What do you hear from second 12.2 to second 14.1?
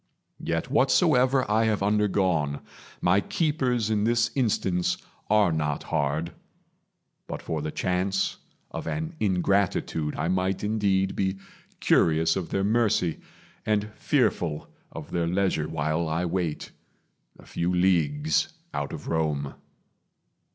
of their mercy, And